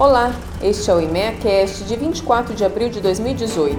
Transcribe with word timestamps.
Olá, 0.00 0.34
este 0.62 0.90
é 0.90 0.94
o 0.94 0.98
IMEACast 0.98 1.84
de 1.84 1.94
24 1.94 2.54
de 2.54 2.64
abril 2.64 2.88
de 2.88 3.02
2018. 3.02 3.76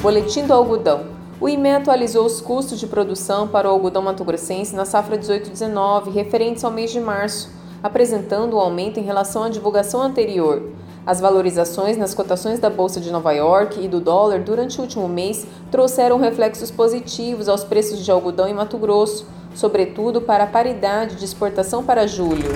Boletim 0.00 0.46
do 0.46 0.54
algodão. 0.54 1.04
O 1.38 1.50
IME 1.50 1.72
atualizou 1.72 2.24
os 2.24 2.40
custos 2.40 2.80
de 2.80 2.86
produção 2.86 3.46
para 3.46 3.68
o 3.68 3.70
algodão 3.70 4.00
mato-grossense 4.00 4.74
na 4.74 4.86
safra 4.86 5.18
18-19, 5.18 6.10
referentes 6.10 6.64
ao 6.64 6.70
mês 6.70 6.90
de 6.90 6.98
março, 6.98 7.50
apresentando 7.82 8.56
um 8.56 8.60
aumento 8.60 8.98
em 8.98 9.04
relação 9.04 9.42
à 9.42 9.50
divulgação 9.50 10.00
anterior. 10.00 10.62
As 11.04 11.20
valorizações 11.20 11.98
nas 11.98 12.14
cotações 12.14 12.58
da 12.58 12.70
Bolsa 12.70 13.02
de 13.02 13.12
Nova 13.12 13.32
York 13.32 13.84
e 13.84 13.86
do 13.86 14.00
dólar 14.00 14.40
durante 14.40 14.78
o 14.78 14.82
último 14.82 15.06
mês 15.06 15.46
trouxeram 15.70 16.18
reflexos 16.18 16.70
positivos 16.70 17.50
aos 17.50 17.64
preços 17.64 18.02
de 18.02 18.10
algodão 18.10 18.48
em 18.48 18.54
Mato 18.54 18.78
Grosso, 18.78 19.26
sobretudo 19.54 20.20
para 20.20 20.44
a 20.44 20.46
paridade 20.46 21.16
de 21.16 21.24
exportação 21.24 21.84
para 21.84 22.06
julho. 22.06 22.50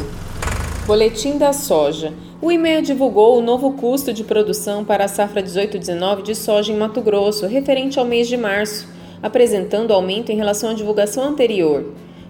Boletim 0.86 1.38
da 1.38 1.52
soja. 1.52 2.12
O 2.42 2.52
IMEA 2.52 2.82
divulgou 2.82 3.38
o 3.38 3.42
novo 3.42 3.72
custo 3.72 4.12
de 4.12 4.22
produção 4.22 4.84
para 4.84 5.06
a 5.06 5.08
safra 5.08 5.42
18-19 5.42 6.22
de 6.22 6.34
soja 6.34 6.72
em 6.72 6.76
Mato 6.76 7.00
Grosso, 7.00 7.46
referente 7.46 7.98
ao 7.98 8.04
mês 8.04 8.28
de 8.28 8.36
março, 8.36 8.86
apresentando 9.22 9.94
aumento 9.94 10.30
em 10.30 10.36
relação 10.36 10.70
à 10.70 10.74
divulgação 10.74 11.24
anterior. 11.24 11.86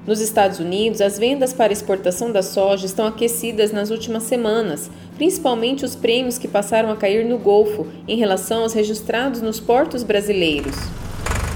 Nos 0.06 0.20
Estados 0.20 0.60
Unidos, 0.60 1.00
as 1.00 1.18
vendas 1.18 1.52
para 1.52 1.72
exportação 1.72 2.30
da 2.30 2.42
soja 2.42 2.84
estão 2.84 3.06
aquecidas 3.06 3.72
nas 3.72 3.90
últimas 3.90 4.24
semanas, 4.24 4.90
principalmente 5.16 5.84
os 5.84 5.96
prêmios 5.96 6.36
que 6.36 6.46
passaram 6.46 6.90
a 6.90 6.96
cair 6.96 7.24
no 7.24 7.38
Golfo 7.38 7.86
em 8.06 8.16
relação 8.16 8.62
aos 8.62 8.74
registrados 8.74 9.40
nos 9.40 9.58
portos 9.58 10.02
brasileiros. 10.02 10.76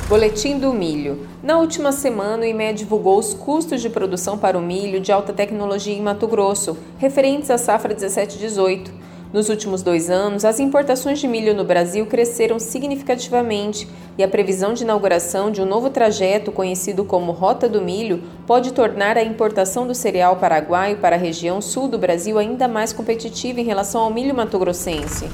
Boletim 0.08 0.58
do 0.58 0.72
milho. 0.72 1.28
Na 1.42 1.58
última 1.58 1.92
semana, 1.92 2.42
o 2.42 2.46
IME 2.46 2.72
divulgou 2.72 3.18
os 3.18 3.34
custos 3.34 3.82
de 3.82 3.90
produção 3.90 4.38
para 4.38 4.56
o 4.56 4.62
milho 4.62 5.00
de 5.00 5.12
alta 5.12 5.34
tecnologia 5.34 5.92
em 5.92 6.00
Mato 6.00 6.26
Grosso, 6.26 6.78
referentes 6.96 7.50
à 7.50 7.58
safra 7.58 7.94
17-18. 7.94 8.88
Nos 9.34 9.50
últimos 9.50 9.82
dois 9.82 10.08
anos, 10.08 10.46
as 10.46 10.60
importações 10.60 11.18
de 11.18 11.28
milho 11.28 11.54
no 11.54 11.62
Brasil 11.62 12.06
cresceram 12.06 12.58
significativamente 12.58 13.86
e 14.16 14.22
a 14.24 14.28
previsão 14.28 14.72
de 14.72 14.82
inauguração 14.82 15.50
de 15.50 15.60
um 15.60 15.66
novo 15.66 15.90
trajeto 15.90 16.50
conhecido 16.50 17.04
como 17.04 17.30
Rota 17.30 17.68
do 17.68 17.82
Milho 17.82 18.22
pode 18.46 18.72
tornar 18.72 19.18
a 19.18 19.22
importação 19.22 19.86
do 19.86 19.94
cereal 19.94 20.36
paraguaio 20.36 20.96
para 20.96 21.16
a 21.16 21.18
região 21.18 21.60
sul 21.60 21.86
do 21.86 21.98
Brasil 21.98 22.38
ainda 22.38 22.66
mais 22.66 22.94
competitiva 22.94 23.60
em 23.60 23.64
relação 23.64 24.00
ao 24.00 24.10
milho 24.10 24.34
matogrossense. 24.34 25.28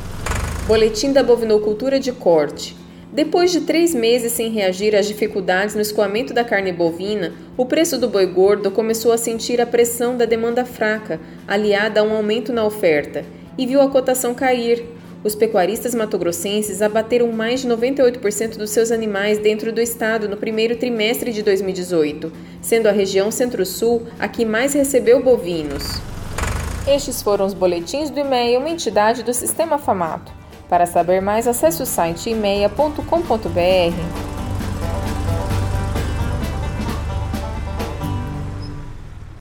Boletim 0.67 1.13
da 1.13 1.23
bovinocultura 1.23 2.01
de 2.01 2.11
corte. 2.11 2.83
Depois 3.15 3.53
de 3.53 3.61
três 3.61 3.95
meses 3.95 4.33
sem 4.33 4.51
reagir 4.51 4.97
às 4.97 5.07
dificuldades 5.07 5.77
no 5.77 5.81
escoamento 5.81 6.35
da 6.35 6.43
carne 6.43 6.73
bovina, 6.73 7.33
o 7.57 7.65
preço 7.65 7.97
do 7.97 8.09
boi 8.09 8.27
gordo 8.27 8.73
começou 8.73 9.13
a 9.13 9.17
sentir 9.17 9.61
a 9.61 9.67
pressão 9.67 10.17
da 10.17 10.25
demanda 10.25 10.65
fraca, 10.65 11.21
aliada 11.47 12.01
a 12.01 12.03
um 12.03 12.13
aumento 12.13 12.53
na 12.53 12.65
oferta, 12.65 13.25
e 13.57 13.69
viu 13.69 13.81
a 13.81 13.89
cotação 13.89 14.35
cair. 14.35 14.85
Os 15.23 15.37
pecuaristas 15.37 15.95
matogrossenses 15.95 16.83
abateram 16.83 17.31
mais 17.31 17.61
de 17.61 17.69
98% 17.69 18.57
dos 18.57 18.71
seus 18.71 18.91
animais 18.91 19.39
dentro 19.39 19.73
do 19.73 19.81
estado 19.81 20.29
no 20.29 20.37
primeiro 20.37 20.75
trimestre 20.75 21.33
de 21.33 21.41
2018, 21.41 22.33
sendo 22.61 22.89
a 22.89 22.93
região 22.93 23.31
Centro-Sul 23.31 24.09
a 24.19 24.27
que 24.27 24.45
mais 24.45 24.75
recebeu 24.75 25.23
bovinos. 25.23 25.85
Estes 26.85 27.23
foram 27.23 27.47
os 27.47 27.55
boletins 27.55 28.11
do 28.11 28.19
e-mail, 28.19 28.59
uma 28.59 28.71
entidade 28.71 29.23
do 29.23 29.33
Sistema 29.33 29.79
Famato. 29.79 30.44
Para 30.69 30.87
saber 30.87 31.21
mais, 31.21 31.47
acesse 31.47 31.83
o 31.83 31.87
site 31.87 32.31
e-mail.com.br. 32.31 34.24